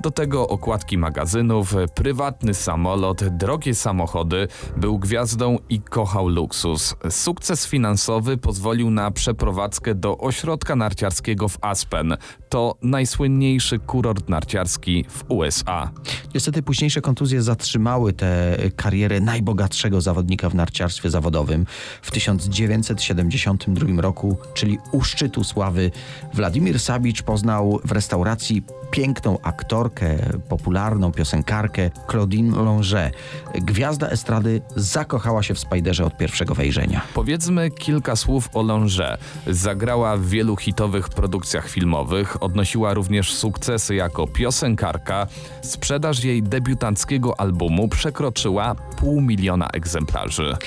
Do 0.02 0.12
tego 0.12 0.48
okładki 0.48 0.98
magazynów, 0.98 1.76
prywatny 1.96 2.54
samolot, 2.54 3.24
drogie 3.24 3.76
samochody. 3.76 4.48
Był 4.78 5.00
gwiazdą 5.00 5.58
i 5.70 5.82
kochał 5.82 6.28
luksus. 6.28 6.96
Sukces 7.10 7.68
finansowy 7.68 8.38
pozwolił 8.38 8.90
na 8.90 9.12
przeprowadzkę 9.12 9.96
do 9.96 10.18
ośrodka 10.18 10.76
narciarskiego 10.76 11.48
w 11.48 11.58
Aspen. 11.62 12.18
To 12.50 12.76
najsłynniejszy 12.82 13.80
kurort 13.80 14.30
narciarski 14.30 15.06
w 15.10 15.24
USA. 15.28 15.92
Niestety 16.36 16.62
późniejsze 16.62 17.02
kontuzje 17.02 17.42
zatrzymały 17.42 18.14
tę 18.14 18.58
karierę 18.76 19.20
najbogatszego 19.20 20.02
zawodnika 20.02 20.50
w 20.50 20.56
narciarstwie 20.56 21.10
zawodowym. 21.10 21.66
W 22.02 22.12
1972 22.12 24.02
roku, 24.02 24.38
czyli 24.54 24.78
u 24.92 25.04
szczytu 25.04 25.44
sławy, 25.44 25.92
Władimir 26.34 26.80
Sabicz 26.80 27.22
poznał 27.22 27.80
w 27.84 27.92
restauracji 27.92 28.64
piękną 28.92 29.40
aktorkę, 29.42 30.18
popularną 30.50 31.12
piosenkarkę 31.12 31.92
Claudine 32.12 32.64
Longet. 32.64 33.14
Gwiazda 33.56 34.08
estrady 34.08 34.62
zakochała 34.76 35.44
się 35.44 35.54
w 35.54 35.60
Spiderze 35.60 36.06
od 36.06 36.18
pierwszego 36.18 36.56
wejrzenia. 36.56 37.02
Powiedzmy 37.14 37.72
kilka 37.72 38.16
słów 38.16 38.50
o 38.54 38.64
Longet. 38.64 39.20
Zagrała 39.48 40.18
w 40.18 40.26
wielu 40.26 40.56
hitowych 40.56 41.10
produkcjach 41.10 41.70
filmowych, 41.70 42.37
odnosiła 42.40 42.94
również 42.94 43.34
sukcesy 43.34 43.96
jako 43.96 44.28
piosenkarka. 44.28 45.28
Sprzedaż 45.62 46.24
jej 46.24 46.44
debiutanckiego 46.44 47.40
albumu 47.40 47.88
przekroczyła 47.88 48.76
pół 48.98 49.22
miliona 49.22 49.68
egzemplarzy. 49.74 50.58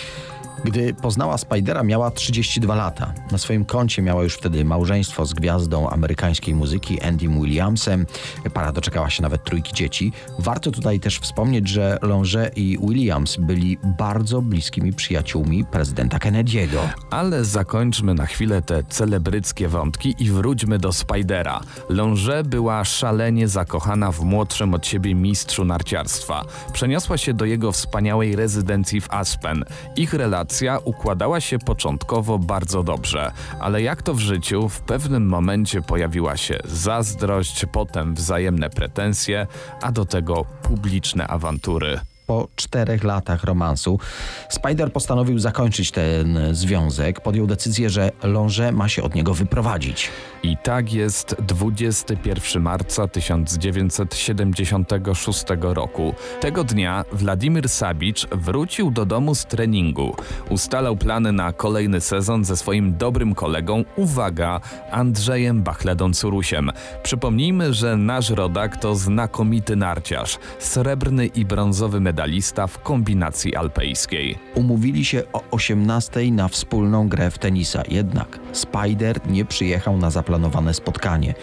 Gdy 0.64 0.94
poznała 0.94 1.38
Spidera, 1.38 1.82
miała 1.82 2.10
32 2.10 2.74
lata. 2.74 3.12
Na 3.32 3.38
swoim 3.38 3.64
koncie 3.64 4.02
miała 4.02 4.22
już 4.22 4.34
wtedy 4.34 4.64
małżeństwo 4.64 5.26
z 5.26 5.34
gwiazdą 5.34 5.90
amerykańskiej 5.90 6.54
muzyki 6.54 7.00
Andym 7.00 7.40
Williamsem. 7.40 8.06
Para 8.54 8.72
doczekała 8.72 9.10
się 9.10 9.22
nawet 9.22 9.44
trójki 9.44 9.74
dzieci. 9.74 10.12
Warto 10.38 10.70
tutaj 10.70 11.00
też 11.00 11.18
wspomnieć, 11.18 11.68
że 11.68 11.98
Longe 12.02 12.50
i 12.56 12.78
Williams 12.82 13.36
byli 13.36 13.78
bardzo 13.98 14.42
bliskimi 14.42 14.92
przyjaciółmi 14.92 15.64
prezydenta 15.64 16.18
Kennedy'ego. 16.18 16.78
Ale 17.10 17.44
zakończmy 17.44 18.14
na 18.14 18.26
chwilę 18.26 18.62
te 18.62 18.84
celebryckie 18.84 19.68
wątki 19.68 20.14
i 20.18 20.30
wróćmy 20.30 20.78
do 20.78 20.92
Spidera. 20.92 21.60
Longe 21.88 22.44
była 22.44 22.84
szalenie 22.84 23.48
zakochana 23.48 24.12
w 24.12 24.20
młodszym 24.20 24.74
od 24.74 24.86
siebie 24.86 25.14
mistrzu 25.14 25.64
narciarstwa. 25.64 26.44
Przeniosła 26.72 27.18
się 27.18 27.34
do 27.34 27.44
jego 27.44 27.72
wspaniałej 27.72 28.36
rezydencji 28.36 29.00
w 29.00 29.10
Aspen. 29.10 29.64
Ich 29.96 30.14
relacja 30.14 30.49
relacja 30.50 30.78
układała 30.84 31.40
się 31.40 31.58
początkowo 31.58 32.38
bardzo 32.38 32.82
dobrze, 32.82 33.32
ale 33.60 33.82
jak 33.82 34.02
to 34.02 34.14
w 34.14 34.18
życiu, 34.18 34.68
w 34.68 34.80
pewnym 34.80 35.26
momencie 35.26 35.82
pojawiła 35.82 36.36
się 36.36 36.58
zazdrość, 36.64 37.66
potem 37.72 38.14
wzajemne 38.14 38.70
pretensje, 38.70 39.46
a 39.82 39.92
do 39.92 40.04
tego 40.04 40.44
publiczne 40.62 41.26
awantury. 41.28 42.00
Po 42.30 42.48
czterech 42.56 43.04
latach 43.04 43.44
romansu 43.44 43.98
Spider 44.48 44.92
postanowił 44.92 45.38
zakończyć 45.38 45.90
ten 45.90 46.38
związek. 46.52 47.20
Podjął 47.20 47.46
decyzję, 47.46 47.90
że 47.90 48.10
Longe 48.22 48.72
ma 48.72 48.88
się 48.88 49.02
od 49.02 49.14
niego 49.14 49.34
wyprowadzić. 49.34 50.10
I 50.42 50.56
tak 50.56 50.92
jest 50.92 51.36
21 51.38 52.62
marca 52.62 53.08
1976 53.08 55.44
roku. 55.60 56.14
Tego 56.40 56.64
dnia 56.64 57.04
Władimir 57.12 57.68
Sabicz 57.68 58.26
wrócił 58.26 58.90
do 58.90 59.06
domu 59.06 59.34
z 59.34 59.46
treningu. 59.46 60.16
Ustalał 60.50 60.96
plany 60.96 61.32
na 61.32 61.52
kolejny 61.52 62.00
sezon 62.00 62.44
ze 62.44 62.56
swoim 62.56 62.96
dobrym 62.96 63.34
kolegą, 63.34 63.84
uwaga, 63.96 64.60
Andrzejem 64.90 65.62
Bachledą 65.62 66.12
Curusiem. 66.12 66.70
Przypomnijmy, 67.02 67.74
że 67.74 67.96
nasz 67.96 68.30
rodak 68.30 68.76
to 68.76 68.94
znakomity 68.94 69.76
narciarz, 69.76 70.38
srebrny 70.58 71.26
i 71.26 71.44
brązowy 71.44 72.00
medalista 72.20 72.66
w 72.66 72.82
kombinacji 72.82 73.56
alpejskiej. 73.56 74.38
Umówili 74.54 75.04
się 75.04 75.22
o 75.32 75.42
18 75.50 76.32
na 76.32 76.48
wspólną 76.48 77.08
grę 77.08 77.30
w 77.30 77.38
tenisa, 77.38 77.82
jednak 77.88 78.38
Spider 78.52 79.20
nie 79.26 79.44
przyjechał 79.44 79.96
na 79.96 80.10
zaplanowane 80.10 80.74
spotkanie. 80.74 81.34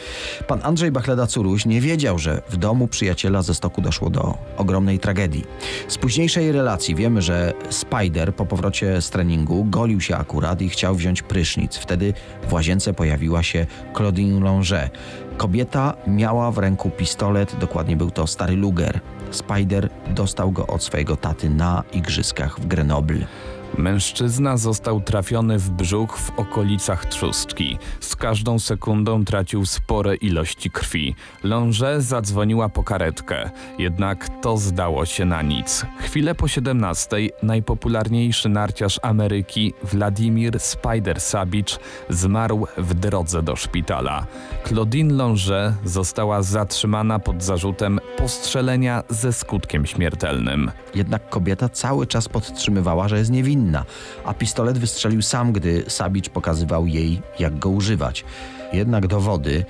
Pan 0.47 0.59
Andrzej 0.63 0.91
Bachleda-Curuś 0.91 1.65
nie 1.65 1.81
wiedział, 1.81 2.19
że 2.19 2.41
w 2.49 2.57
domu 2.57 2.87
przyjaciela 2.87 3.41
ze 3.41 3.53
stoku 3.53 3.81
doszło 3.81 4.09
do 4.09 4.37
ogromnej 4.57 4.99
tragedii. 4.99 5.45
Z 5.87 5.97
późniejszej 5.97 6.51
relacji 6.51 6.95
wiemy, 6.95 7.21
że 7.21 7.53
Spider 7.69 8.35
po 8.35 8.45
powrocie 8.45 9.01
z 9.01 9.09
treningu 9.09 9.65
golił 9.65 10.01
się 10.01 10.15
akurat 10.15 10.61
i 10.61 10.69
chciał 10.69 10.95
wziąć 10.95 11.21
prysznic. 11.21 11.77
Wtedy 11.77 12.13
w 12.47 12.53
łazience 12.53 12.93
pojawiła 12.93 13.43
się 13.43 13.65
Claudine 13.95 14.43
Longe. 14.43 14.89
Kobieta 15.37 15.93
miała 16.07 16.51
w 16.51 16.57
ręku 16.57 16.89
pistolet, 16.89 17.55
dokładnie 17.59 17.95
był 17.95 18.11
to 18.11 18.27
stary 18.27 18.55
Luger. 18.55 18.99
Spider 19.31 19.89
dostał 20.07 20.51
go 20.51 20.67
od 20.67 20.83
swojego 20.83 21.15
taty 21.17 21.49
na 21.49 21.83
igrzyskach 21.93 22.59
w 22.59 22.67
Grenoble. 22.67 23.27
Mężczyzna 23.77 24.57
został 24.57 25.01
trafiony 25.01 25.59
w 25.59 25.69
brzuch 25.69 26.17
w 26.17 26.39
okolicach 26.39 27.05
trzustki. 27.05 27.77
Z 27.99 28.15
każdą 28.15 28.59
sekundą 28.59 29.25
tracił 29.25 29.65
spore 29.65 30.15
ilości 30.15 30.71
krwi. 30.71 31.15
Longe 31.43 32.01
zadzwoniła 32.01 32.69
po 32.69 32.83
karetkę, 32.83 33.49
jednak 33.79 34.29
to 34.41 34.57
zdało 34.57 35.05
się 35.05 35.25
na 35.25 35.41
nic. 35.41 35.85
Chwilę 35.99 36.35
po 36.35 36.47
17 36.47 37.17
najpopularniejszy 37.43 38.49
narciarz 38.49 38.99
Ameryki 39.03 39.73
Władimir 39.83 40.59
Spider 40.59 41.21
Sabicz 41.21 41.79
zmarł 42.09 42.67
w 42.77 42.93
drodze 42.93 43.43
do 43.43 43.55
szpitala. 43.55 44.25
Claudine 44.67 45.13
Longe 45.13 45.73
została 45.85 46.41
zatrzymana 46.41 47.19
pod 47.19 47.43
zarzutem 47.43 47.99
postrzelenia 48.17 49.03
ze 49.09 49.33
skutkiem 49.33 49.85
śmiertelnym. 49.85 50.71
Jednak 50.95 51.29
kobieta 51.29 51.69
cały 51.69 52.07
czas 52.07 52.29
podtrzymywała, 52.29 53.07
że 53.07 53.17
jest 53.17 53.31
niewinna, 53.31 53.56
a 54.25 54.33
pistolet 54.33 54.77
wystrzelił 54.77 55.21
sam, 55.21 55.53
gdy 55.53 55.83
Sabicz 55.87 56.29
pokazywał 56.29 56.87
jej, 56.87 57.21
jak 57.39 57.59
go 57.59 57.69
używać. 57.69 58.25
Jednak 58.73 59.07
dowody 59.07 59.65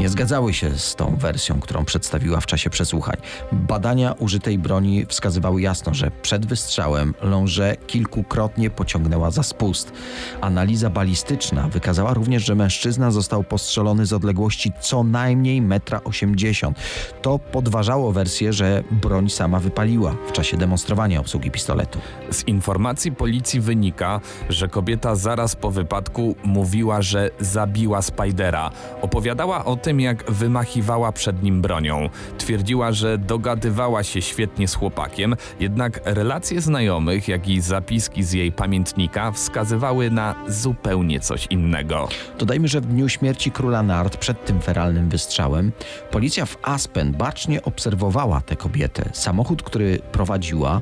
nie 0.00 0.08
zgadzały 0.08 0.54
się 0.54 0.78
z 0.78 0.94
tą 0.94 1.16
wersją, 1.16 1.60
którą 1.60 1.84
przedstawiła 1.84 2.40
w 2.40 2.46
czasie 2.46 2.70
przesłuchań. 2.70 3.16
Badania 3.52 4.12
użytej 4.12 4.58
broni 4.58 5.06
wskazywały 5.06 5.60
jasno, 5.62 5.94
że 5.94 6.10
przed 6.22 6.46
wystrzałem 6.46 7.14
Longe 7.22 7.76
kilkukrotnie 7.86 8.70
pociągnęła 8.70 9.30
za 9.30 9.42
spust. 9.42 9.92
Analiza 10.40 10.90
balistyczna 10.90 11.68
wykazała 11.68 12.14
również, 12.14 12.44
że 12.44 12.54
mężczyzna 12.54 13.10
został 13.10 13.44
postrzelony 13.44 14.06
z 14.06 14.12
odległości 14.12 14.72
co 14.80 15.04
najmniej 15.04 15.62
1,80 15.62 16.66
m. 16.66 16.74
To 17.22 17.38
podważało 17.38 18.12
wersję, 18.12 18.52
że 18.52 18.84
broń 18.90 19.30
sama 19.30 19.58
wypaliła 19.58 20.14
w 20.28 20.32
czasie 20.32 20.56
demonstrowania 20.56 21.20
obsługi 21.20 21.50
pistoletu. 21.50 21.98
Z 22.30 22.48
informacji 22.48 23.12
policji 23.12 23.60
wynika, 23.60 24.20
że 24.48 24.68
kobieta 24.68 25.14
zaraz 25.14 25.56
po 25.56 25.70
wypadku 25.70 26.36
mówiła, 26.44 27.02
że 27.02 27.30
zabiła 27.40 28.02
Spidera. 28.02 28.70
Opowiadała 29.02 29.64
o 29.64 29.76
tym, 29.76 29.89
jak 29.98 30.32
wymachiwała 30.32 31.12
przed 31.12 31.42
nim 31.42 31.62
bronią. 31.62 32.08
Twierdziła, 32.38 32.92
że 32.92 33.18
dogadywała 33.18 34.02
się 34.02 34.22
świetnie 34.22 34.68
z 34.68 34.74
chłopakiem, 34.74 35.36
jednak 35.60 36.00
relacje 36.04 36.60
znajomych, 36.60 37.28
jak 37.28 37.48
i 37.48 37.60
zapiski 37.60 38.22
z 38.22 38.32
jej 38.32 38.52
pamiętnika 38.52 39.32
wskazywały 39.32 40.10
na 40.10 40.34
zupełnie 40.48 41.20
coś 41.20 41.46
innego. 41.50 42.08
Dodajmy, 42.38 42.68
że 42.68 42.80
w 42.80 42.86
dniu 42.86 43.08
śmierci 43.08 43.50
króla 43.50 43.82
Nard, 43.82 44.16
przed 44.16 44.44
tym 44.44 44.60
feralnym 44.60 45.08
wystrzałem, 45.08 45.72
policja 46.10 46.46
w 46.46 46.56
Aspen 46.62 47.12
bacznie 47.12 47.62
obserwowała 47.62 48.40
tę 48.40 48.56
kobietę. 48.56 49.10
Samochód, 49.12 49.62
który 49.62 49.98
prowadziła, 50.12 50.80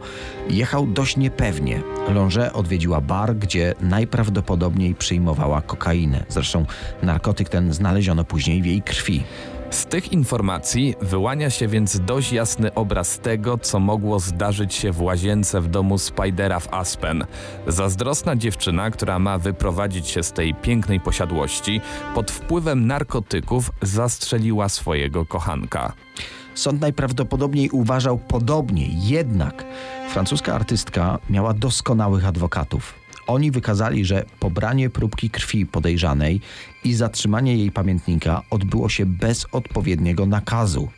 jechał 0.51 0.87
dość 0.87 1.17
niepewnie. 1.17 1.83
Longe 2.15 2.53
odwiedziła 2.53 3.01
bar, 3.01 3.37
gdzie 3.37 3.75
najprawdopodobniej 3.81 4.95
przyjmowała 4.95 5.63
kokainę. 5.63 6.25
Zresztą 6.29 6.67
narkotyk 7.03 7.49
ten 7.49 7.73
znaleziono 7.73 8.25
później 8.25 8.63
w 8.63 8.67
jej 8.67 8.83
krwi. 8.89 9.25
Z 9.71 9.87
tych 9.87 10.13
informacji 10.13 10.95
wyłania 11.01 11.51
się 11.51 11.69
więc 11.69 12.01
dość 12.01 12.33
jasny 12.33 12.75
obraz 12.75 13.19
tego, 13.19 13.59
co 13.59 13.81
mogło 13.81 14.21
zdarzyć 14.21 14.75
się 14.75 14.93
w 14.93 15.03
łazience 15.03 15.61
w 15.61 15.69
domu 15.69 15.99
Spidera 15.99 16.61
w 16.61 16.75
Aspen. 16.75 17.25
Zazdrosna 17.67 18.37
dziewczyna, 18.37 18.91
która 18.91 19.19
ma 19.19 19.39
wyprowadzić 19.39 20.09
się 20.09 20.23
z 20.23 20.33
tej 20.33 20.55
pięknej 20.55 21.01
posiadłości, 21.01 21.81
pod 22.15 22.31
wpływem 22.31 22.87
narkotyków 22.87 23.71
zastrzeliła 23.83 24.69
swojego 24.69 25.27
kochanka. 25.27 25.93
Sąd 26.55 26.81
najprawdopodobniej 26.81 27.71
uważał 27.71 28.19
podobnie, 28.19 28.87
jednak 28.91 29.65
francuska 30.11 30.55
artystka 30.55 31.19
miała 31.31 31.55
doskonałych 31.55 32.27
adwokatów. 32.27 32.95
Oni 33.29 33.51
wykazali, 33.51 34.05
że 34.05 34.25
pobranie 34.41 34.91
próbki 34.91 35.31
krwi 35.31 35.67
podejrzanej 35.67 36.41
i 36.85 36.95
zatrzymanie 36.95 37.57
jej 37.57 37.71
pamiętnika 37.73 38.43
odbyło 38.51 38.89
się 38.89 39.07
bez 39.07 39.47
odpowiedniego 39.53 40.27
nakazu. 40.27 40.89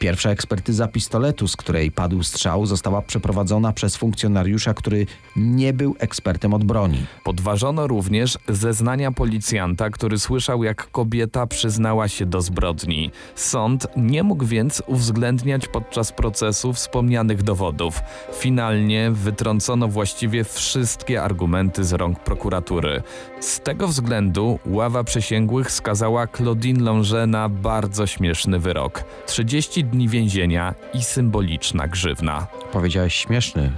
Pierwsza 0.00 0.30
ekspertyza 0.30 0.88
pistoletu, 0.88 1.48
z 1.48 1.56
której 1.56 1.90
padł 1.90 2.22
strzał, 2.22 2.66
została 2.66 3.02
przeprowadzona 3.02 3.72
przez 3.72 3.96
funkcjonariusza, 3.96 4.74
który 4.74 5.06
nie 5.36 5.72
był 5.72 5.96
ekspertem 5.98 6.54
od 6.54 6.64
broni. 6.64 7.06
Podważono 7.24 7.86
również 7.86 8.38
zeznania 8.48 9.12
policjanta, 9.12 9.90
który 9.90 10.18
słyszał, 10.18 10.64
jak 10.64 10.90
kobieta 10.90 11.46
przyznała 11.46 12.08
się 12.08 12.26
do 12.26 12.40
zbrodni. 12.40 13.10
Sąd 13.34 13.86
nie 13.96 14.22
mógł 14.22 14.44
więc 14.44 14.82
uwzględniać 14.86 15.68
podczas 15.68 16.12
procesu 16.12 16.72
wspomnianych 16.72 17.42
dowodów. 17.42 18.00
Finalnie 18.32 19.10
wytrącono 19.10 19.88
właściwie 19.88 20.44
wszystkie 20.44 21.22
argumenty 21.22 21.84
z 21.84 21.92
rąk 21.92 22.20
prokuratury. 22.20 23.02
Z 23.40 23.60
tego 23.60 23.88
względu 23.88 24.58
ława 24.66 25.04
przysięgłych 25.04 25.70
skazała 25.70 26.26
Claudine 26.26 26.84
Longe 26.84 27.26
na 27.26 27.48
bardzo 27.48 28.06
śmieszny 28.06 28.58
wyrok. 28.58 29.04
30 29.26 29.89
dni 29.90 30.08
więzienia 30.08 30.74
i 30.94 31.02
symboliczna 31.02 31.88
grzywna. 31.88 32.46
Powiedziałeś 32.72 33.14
śmieszny. 33.14 33.72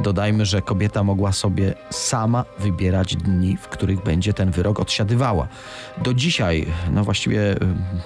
Dodajmy, 0.00 0.46
że 0.46 0.62
kobieta 0.62 1.04
mogła 1.04 1.32
sobie 1.32 1.74
sama 1.90 2.44
wybierać 2.58 3.16
dni, 3.16 3.56
w 3.56 3.68
których 3.68 4.02
będzie 4.02 4.32
ten 4.32 4.50
wyrok 4.50 4.80
odsiadywała. 4.80 5.48
Do 6.04 6.14
dzisiaj, 6.14 6.66
no 6.90 7.04
właściwie 7.04 7.52
y, 7.52 7.58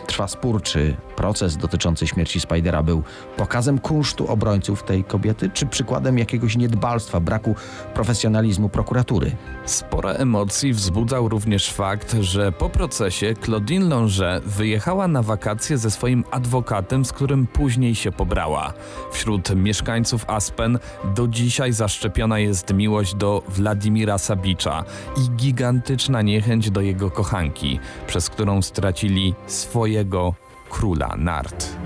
trwa 0.06 0.28
spór, 0.28 0.62
czy 0.62 0.96
proces 1.16 1.56
dotyczący 1.56 2.06
śmierci 2.06 2.40
Spidera 2.40 2.82
był 2.82 3.02
pokazem 3.36 3.78
kunsztu 3.78 4.32
obrońców 4.32 4.82
tej 4.82 5.04
kobiety, 5.04 5.50
czy 5.54 5.66
przykładem 5.66 6.18
jakiegoś 6.18 6.56
niedbalstwa, 6.56 7.20
braku 7.20 7.54
profesjonalizmu 7.94 8.68
prokuratury. 8.68 9.32
Sporo 9.64 10.16
emocji 10.16 10.72
wzbudzał 10.72 11.28
również 11.28 11.70
fakt, 11.70 12.16
że 12.20 12.52
po 12.52 12.68
procesie 12.70 13.34
Claudine 13.44 13.88
Longe 13.88 14.40
wyjechała 14.46 15.08
na 15.08 15.22
wakacje 15.22 15.78
ze 15.78 15.90
swoim 15.90 16.24
adwokatem, 16.30 17.04
z 17.04 17.12
którym 17.12 17.46
później 17.46 17.94
się 17.94 18.12
pobrała. 18.12 18.72
Wśród 19.12 19.56
mieszkańców 19.56 20.24
Aspen 20.30 20.78
do 21.16 21.28
dzisiaj 21.28 21.72
zaszczepiona 21.78 22.38
jest 22.38 22.74
miłość 22.74 23.14
do 23.14 23.42
Władimira 23.48 24.18
Sabicza 24.18 24.84
i 25.16 25.30
gigantyczna 25.30 26.22
niechęć 26.22 26.70
do 26.70 26.80
jego 26.80 27.10
kochanki, 27.10 27.78
przez 28.06 28.30
którą 28.30 28.62
stracili 28.62 29.34
swojego 29.46 30.34
króla 30.70 31.14
nart. 31.18 31.76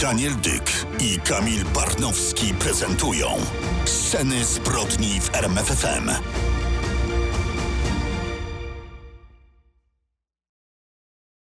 Daniel 0.00 0.32
Dyk 0.34 0.70
i 1.00 1.18
Kamil 1.20 1.64
Barnowski 1.74 2.54
prezentują 2.54 3.26
Sceny 3.84 4.44
zbrodni 4.44 5.20
w 5.20 5.34
RMFFM. 5.34 6.10